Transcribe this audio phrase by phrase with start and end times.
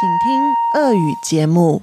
[0.00, 1.82] 请听俄语节目。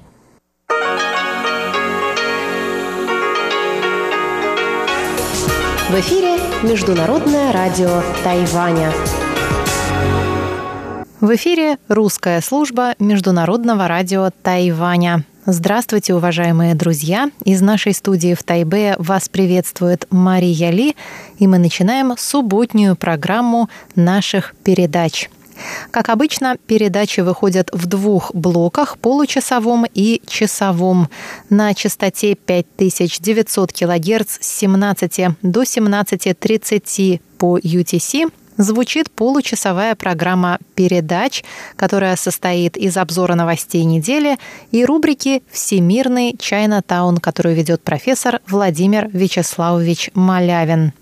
[5.89, 8.91] В эфире Международное радио Тайваня.
[11.19, 15.25] В эфире русская служба Международного радио Тайваня.
[15.45, 17.29] Здравствуйте, уважаемые друзья!
[17.43, 20.95] Из нашей студии в Тайбе вас приветствует Мария Ли,
[21.39, 25.29] и мы начинаем субботнюю программу наших передач.
[25.90, 31.08] Как обычно, передачи выходят в двух блоках– получасовом и часовом.
[31.50, 41.44] На частоте 5900 кГц с 17 до 17.30 по UTC– звучит получасовая программа передач,
[41.76, 44.38] которая состоит из обзора новостей недели
[44.70, 50.92] и рубрики «Всемирный Чайна-таун», которую ведет профессор Владимир Вячеславович Малявин.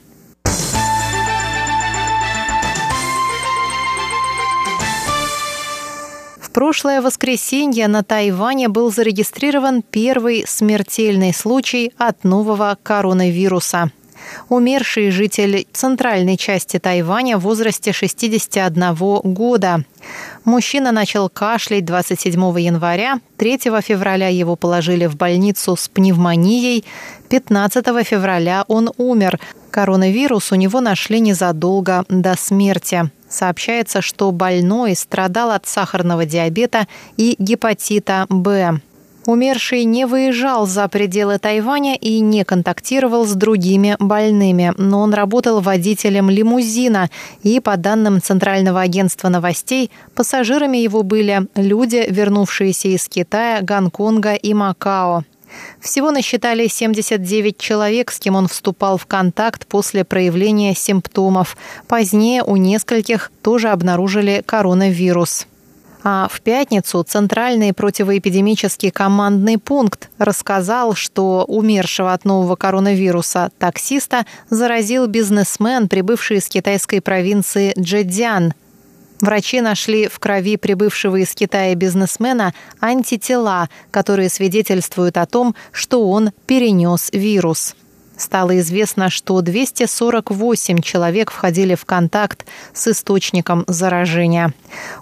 [6.54, 13.92] Прошлое воскресенье на Тайване был зарегистрирован первый смертельный случай от нового коронавируса.
[14.48, 19.84] Умерший житель центральной части Тайваня в возрасте 61 года.
[20.46, 26.86] Мужчина начал кашлять 27 января, 3 февраля его положили в больницу с пневмонией,
[27.30, 29.40] 15 февраля он умер.
[29.72, 33.12] Коронавирус у него нашли незадолго до смерти.
[33.34, 38.80] Сообщается, что больной страдал от сахарного диабета и гепатита Б.
[39.26, 45.62] Умерший не выезжал за пределы Тайваня и не контактировал с другими больными, но он работал
[45.62, 47.10] водителем лимузина,
[47.42, 54.54] и, по данным Центрального агентства новостей, пассажирами его были люди, вернувшиеся из Китая, Гонконга и
[54.54, 55.24] Макао.
[55.80, 61.58] Всего насчитали 79 человек, с кем он вступал в контакт после проявления симптомов.
[61.88, 65.48] Позднее у нескольких тоже обнаружили коронавирус.
[66.06, 75.08] А в пятницу Центральный противоэпидемический командный пункт рассказал, что умершего от нового коронавируса таксиста заразил
[75.08, 78.54] бизнесмен, прибывший из китайской провинции Джэцзян.
[79.24, 86.32] Врачи нашли в крови прибывшего из Китая бизнесмена антитела, которые свидетельствуют о том, что он
[86.46, 87.74] перенес вирус.
[88.24, 94.54] Стало известно, что 248 человек входили в контакт с источником заражения.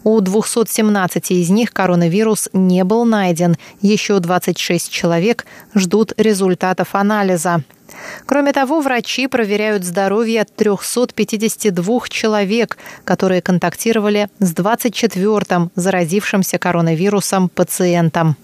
[0.03, 3.57] У 217 из них коронавирус не был найден.
[3.79, 5.45] Еще 26 человек
[5.75, 7.63] ждут результатов анализа.
[8.25, 18.35] Кроме того, врачи проверяют здоровье 352 человек, которые контактировали с 24-м заразившимся коронавирусом пациентом.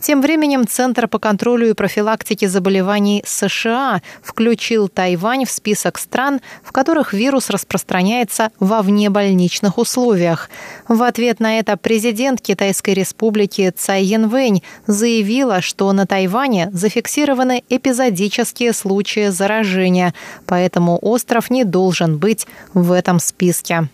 [0.00, 6.72] Тем временем Центр по контролю и профилактике заболеваний США включил Тайвань в список стран, в
[6.72, 10.50] которых вирус распространяется во внебольничных условиях.
[10.88, 18.72] В ответ на это президент Китайской республики Цай Янвэнь заявила, что на Тайване зафиксированы эпизодические
[18.72, 20.14] случаи заражения,
[20.46, 23.88] поэтому остров не должен быть в этом списке.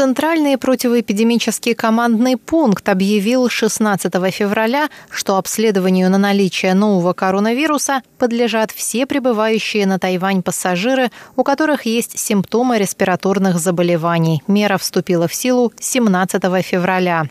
[0.00, 9.04] Центральный противоэпидемический командный пункт объявил 16 февраля, что обследованию на наличие нового коронавируса подлежат все
[9.04, 14.42] прибывающие на Тайвань пассажиры, у которых есть симптомы респираторных заболеваний.
[14.46, 17.26] Мера вступила в силу 17 февраля.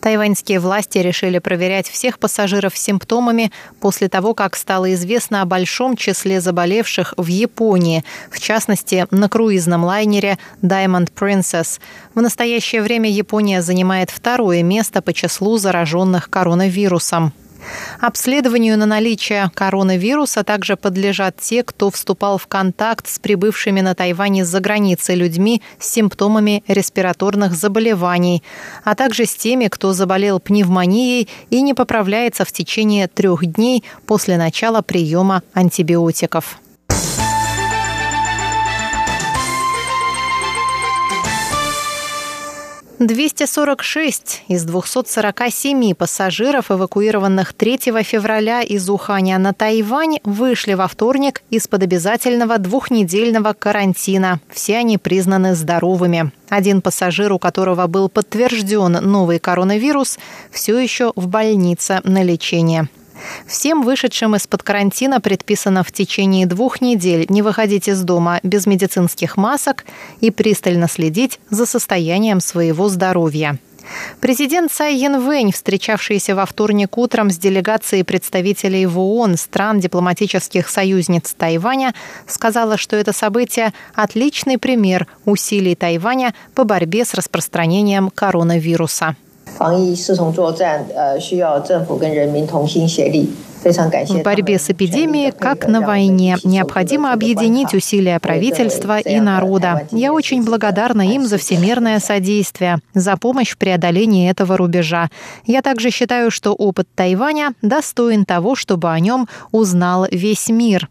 [0.00, 5.96] Тайваньские власти решили проверять всех пассажиров с симптомами после того, как стало известно о большом
[5.96, 11.80] числе заболевших в Японии, в частности, на круизном лайнере Diamond Princess.
[12.14, 17.32] В настоящее время Япония занимает второе место по числу зараженных коронавирусом.
[18.00, 24.44] Обследованию на наличие коронавируса также подлежат те, кто вступал в контакт с прибывшими на Тайване
[24.44, 28.42] за границей людьми с симптомами респираторных заболеваний,
[28.84, 34.36] а также с теми, кто заболел пневмонией и не поправляется в течение трех дней после
[34.36, 36.58] начала приема антибиотиков.
[42.98, 51.82] 246 из 247 пассажиров, эвакуированных 3 февраля из Уханя на Тайвань, вышли во вторник из-под
[51.82, 54.40] обязательного двухнедельного карантина.
[54.50, 56.32] Все они признаны здоровыми.
[56.48, 60.18] Один пассажир, у которого был подтвержден новый коронавирус,
[60.50, 62.88] все еще в больнице на лечении.
[63.46, 69.36] Всем вышедшим из-под карантина предписано в течение двух недель не выходить из дома без медицинских
[69.36, 69.84] масок
[70.20, 73.58] и пристально следить за состоянием своего здоровья.
[74.20, 81.34] Президент Цай Янвэнь, встречавшийся во вторник утром с делегацией представителей в ООН стран дипломатических союзниц
[81.34, 81.94] Тайваня,
[82.26, 89.16] сказала, что это событие– отличный пример усилий Тайваня по борьбе с распространением коронавируса.
[89.55, 93.29] 防疫是从作战，呃，需要政府跟人民同心协力。
[93.63, 99.87] В борьбе с эпидемией, как на войне, необходимо объединить усилия правительства и народа.
[99.91, 105.11] Я очень благодарна им за всемирное содействие, за помощь в преодолении этого рубежа.
[105.45, 110.89] Я также считаю, что опыт Тайваня достоин того, чтобы о нем узнал весь мир.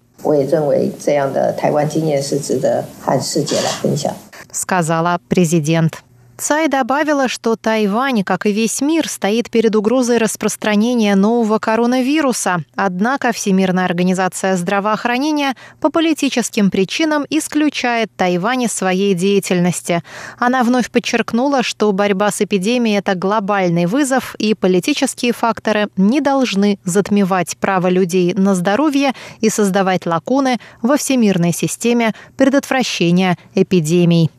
[4.52, 6.03] Сказала президент.
[6.37, 12.65] Цай добавила, что Тайвань, как и весь мир, стоит перед угрозой распространения нового коронавируса.
[12.75, 20.03] Однако Всемирная организация здравоохранения по политическим причинам исключает Тайвань из своей деятельности.
[20.37, 26.79] Она вновь подчеркнула, что борьба с эпидемией– это глобальный вызов, и политические факторы не должны
[26.83, 34.29] затмевать право людей на здоровье и создавать лакуны во всемирной системе предотвращения эпидемий.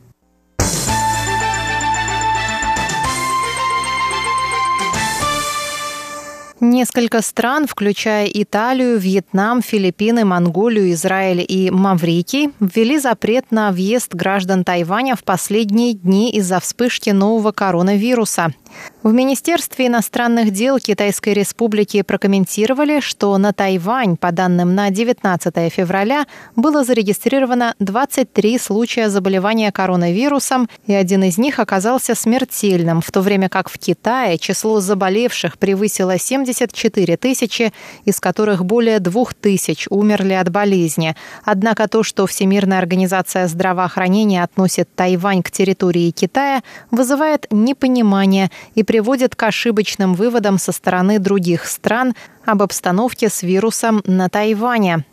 [6.59, 14.63] Несколько стран, включая Италию, Вьетнам, Филиппины, Монголию, Израиль и Маврикий, ввели запрет на въезд граждан
[14.63, 18.53] Тайваня в последние дни из-за вспышки нового коронавируса.
[19.03, 26.25] В Министерстве иностранных дел Китайской Республики прокомментировали, что на Тайвань, по данным на 19 февраля,
[26.55, 33.49] было зарегистрировано 23 случая заболевания коронавирусом, и один из них оказался смертельным, в то время
[33.49, 37.71] как в Китае число заболевших превысило 74 тысячи,
[38.03, 41.15] из которых более 2 тысяч умерли от болезни.
[41.45, 49.35] Однако то, что Всемирная организация здравоохранения относит Тайвань к территории Китая, вызывает непонимание и приводит
[49.35, 52.15] к ошибочным выводам со стороны других стран
[52.45, 55.05] об обстановке с вирусом на Тайване.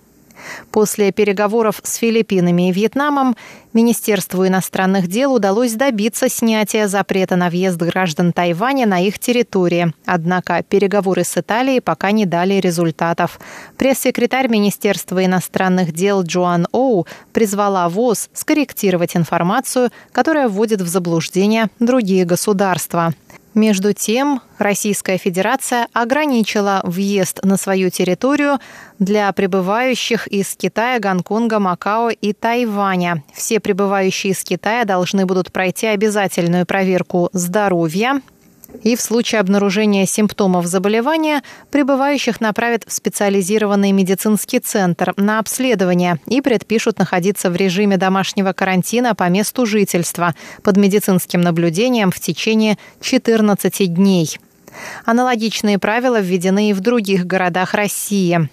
[0.71, 3.37] После переговоров с Филиппинами и Вьетнамом
[3.73, 9.93] Министерству иностранных дел удалось добиться снятия запрета на въезд граждан Тайваня на их территории.
[10.07, 13.41] Однако переговоры с Италией пока не дали результатов.
[13.77, 22.25] Пресс-секретарь Министерства иностранных дел Джоан Оу призвала ВОЗ скорректировать информацию, которая вводит в заблуждение другие
[22.25, 23.13] государства.
[23.55, 28.59] Между тем, Российская Федерация ограничила въезд на свою территорию
[28.99, 33.23] для прибывающих из Китая, Гонконга, Макао и Тайваня.
[33.33, 38.21] Все прибывающие из Китая должны будут пройти обязательную проверку здоровья,
[38.83, 46.41] и в случае обнаружения симптомов заболевания прибывающих направят в специализированный медицинский центр на обследование и
[46.41, 53.95] предпишут находиться в режиме домашнего карантина по месту жительства под медицинским наблюдением в течение 14
[53.95, 54.39] дней.
[55.05, 58.49] Аналогичные правила введены и в других городах России.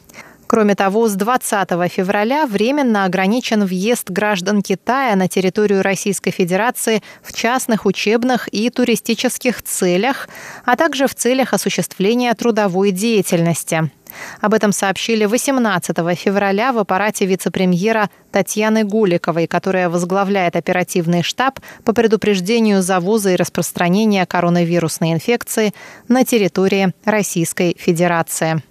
[0.51, 7.31] Кроме того, с 20 февраля временно ограничен въезд граждан Китая на территорию Российской Федерации в
[7.31, 10.27] частных учебных и туристических целях,
[10.65, 13.89] а также в целях осуществления трудовой деятельности.
[14.41, 21.93] Об этом сообщили 18 февраля в аппарате вице-премьера Татьяны Гуликовой, которая возглавляет оперативный штаб по
[21.93, 25.73] предупреждению завоза и распространения коронавирусной инфекции
[26.09, 28.61] на территории Российской Федерации.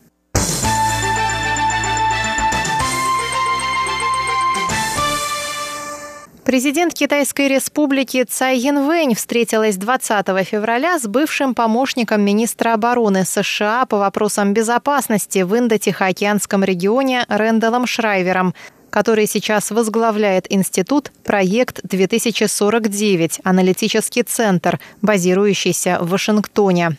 [6.50, 13.99] Президент Китайской республики Цай Янвэнь встретилась 20 февраля с бывшим помощником министра обороны США по
[13.99, 18.52] вопросам безопасности в Индо-Тихоокеанском регионе Рэндаллом Шрайвером
[18.90, 26.97] который сейчас возглавляет институт «Проект-2049», аналитический центр, базирующийся в Вашингтоне.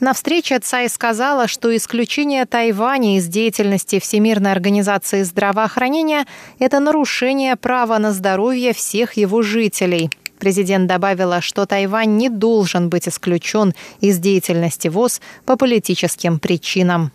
[0.00, 6.26] На встрече Цай сказала, что исключение Тайваня из деятельности Всемирной организации здравоохранения–
[6.58, 10.10] это нарушение права на здоровье всех его жителей.
[10.38, 17.12] Президент добавила, что Тайвань не должен быть исключен из деятельности ВОЗ по политическим причинам.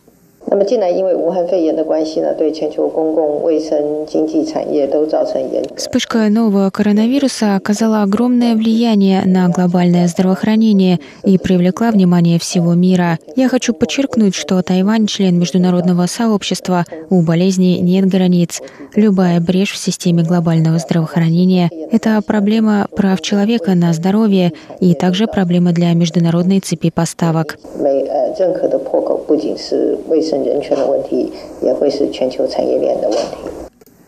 [0.49, 5.63] 那么近来因为武汉肺炎的关系呢，对全球公共卫生、经济产业都造成严。
[5.75, 13.19] Вспышка нового коронавируса оказала огромное влияние на глобальное здравоохранение и привлекла внимание всего мира.
[13.35, 16.85] Я хочу подчеркнуть, что Тайвань член международного сообщества.
[17.09, 18.61] У болезни нет границ.
[18.95, 25.73] Любая брешь в системе глобального здравоохранения – это проблема прав человека на здоровье и также проблема
[25.73, 27.59] для международной цепи поставок.
[28.37, 33.51] 任何的破口 不仅是卫生人权的问题，也会是全球产业链的问题。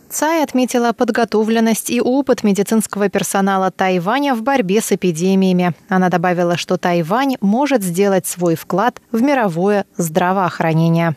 [0.09, 5.75] Цай отметила подготовленность и опыт медицинского персонала Тайваня в борьбе с эпидемиями.
[5.89, 11.17] Она добавила, что Тайвань может сделать свой вклад в мировое здравоохранение.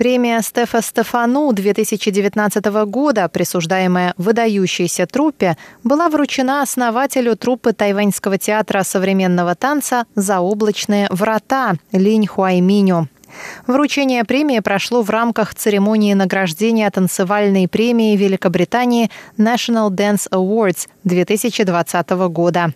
[0.00, 9.54] Премия Стефа Стефану 2019 года, присуждаемая выдающейся труппе, была вручена основателю труппы тайваньского театра современного
[9.54, 13.08] танца «Заоблачные врата» Линь Хуайминю.
[13.66, 22.72] Вручение премии прошло в рамках церемонии награждения танцевальной премии Великобритании National Dance Awards 2020 года.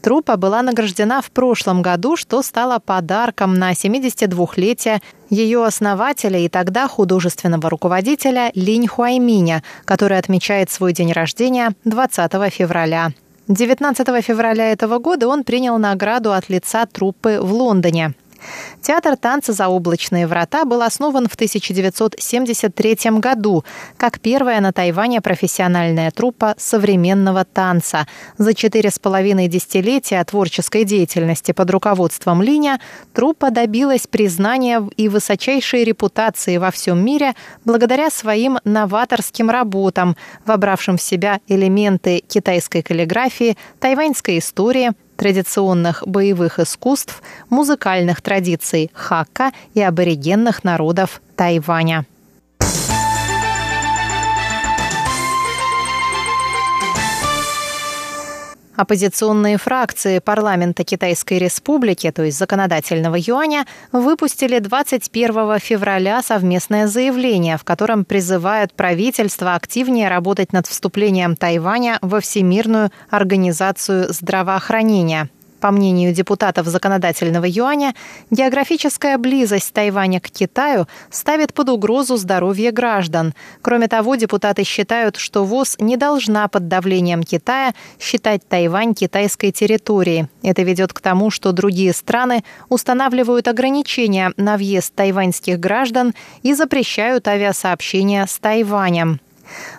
[0.00, 6.88] Труппа была награждена в прошлом году, что стало подарком на 72-летие ее основателя и тогда
[6.88, 13.12] художественного руководителя Линь Хуайминя, который отмечает свой день рождения 20 февраля.
[13.48, 18.14] 19 февраля этого года он принял награду от лица труппы в Лондоне.
[18.80, 23.64] Театр танца «Заоблачные врата» был основан в 1973 году
[23.96, 28.06] как первая на Тайване профессиональная труппа современного танца.
[28.38, 32.80] За четыре с половиной десятилетия творческой деятельности под руководством Линя
[33.12, 40.16] труппа добилась признания и высочайшей репутации во всем мире благодаря своим новаторским работам,
[40.46, 49.82] вобравшим в себя элементы китайской каллиграфии, тайваньской истории, традиционных боевых искусств, музыкальных традиций хакка и
[49.82, 52.06] аборигенных народов Тайваня.
[58.78, 67.64] Оппозиционные фракции парламента Китайской Республики, то есть законодательного юаня, выпустили 21 февраля совместное заявление, в
[67.64, 75.28] котором призывают правительство активнее работать над вступлением Тайваня во Всемирную организацию здравоохранения–
[75.60, 77.94] по мнению депутатов законодательного юаня,
[78.30, 83.34] географическая близость Тайваня к Китаю ставит под угрозу здоровье граждан.
[83.62, 90.28] Кроме того, депутаты считают, что ВОЗ не должна под давлением Китая считать Тайвань китайской территорией.
[90.42, 97.28] Это ведет к тому, что другие страны устанавливают ограничения на въезд тайваньских граждан и запрещают
[97.28, 99.20] авиасообщения с Тайванем.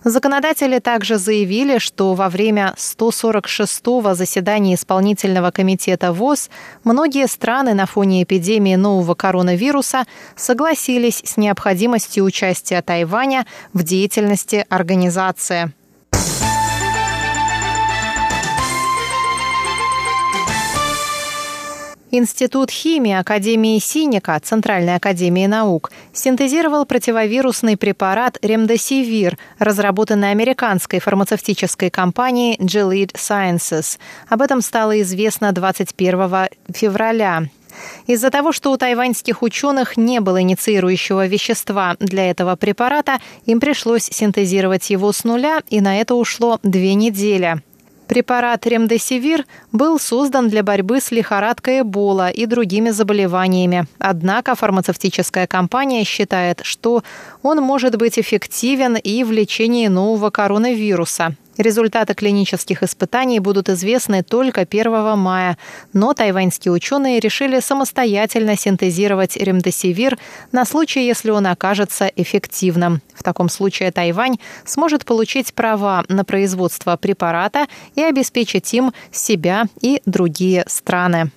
[0.04, 6.50] Законодатели также заявили, что во время 146-го заседания исполнительного комитета ВОЗ
[6.84, 15.74] многие страны на фоне эпидемии нового коронавируса согласились с необходимостью участия Тайваня в деятельности организации.
[22.12, 32.58] Институт химии Академии Синика Центральной академии наук синтезировал противовирусный препарат ремдесивир, разработанный американской фармацевтической компанией
[32.58, 34.00] Gilead Sciences.
[34.28, 37.44] Об этом стало известно 21 февраля.
[38.08, 44.06] Из-за того, что у тайваньских ученых не было инициирующего вещества для этого препарата, им пришлось
[44.06, 47.62] синтезировать его с нуля, и на это ушло две недели.
[48.10, 53.86] Препарат ремдесивир был создан для борьбы с лихорадкой Эбола и другими заболеваниями.
[54.00, 57.04] Однако фармацевтическая компания считает, что
[57.44, 61.36] он может быть эффективен и в лечении нового коронавируса.
[61.60, 65.58] Результаты клинических испытаний будут известны только 1 мая,
[65.92, 70.18] но тайваньские ученые решили самостоятельно синтезировать ремдесивир
[70.54, 73.02] на случай, если он окажется эффективным.
[73.14, 80.02] В таком случае Тайвань сможет получить права на производство препарата и обеспечить им себя и
[80.06, 81.30] другие страны.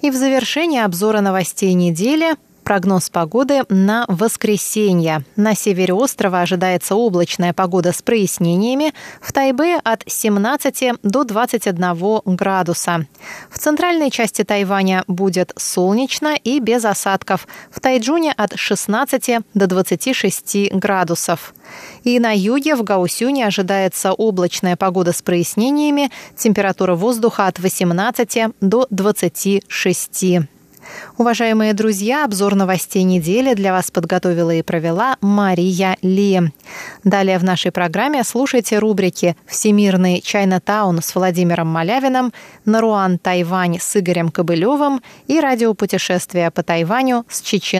[0.00, 5.24] И в завершении обзора новостей недели Прогноз погоды на воскресенье.
[5.36, 8.92] На севере острова ожидается облачная погода с прояснениями.
[9.20, 13.06] В Тайбе от 17 до 21 градуса.
[13.50, 17.46] В центральной части Тайваня будет солнечно и без осадков.
[17.70, 21.54] В Тайджуне от 16 до 26 градусов.
[22.02, 26.10] И на юге в Гаусюне ожидается облачная погода с прояснениями.
[26.36, 30.48] Температура воздуха от 18 до 26.
[31.18, 36.40] Уважаемые друзья, обзор новостей недели для вас подготовила и провела Мария Ли.
[37.04, 42.32] Далее в нашей программе слушайте рубрики «Всемирный Чайна-таун» с Владимиром Малявиным,
[42.64, 47.66] «Наруан Тайвань» с Игорем Кобылевым и «Радиопутешествие по Тайваню» с Чечен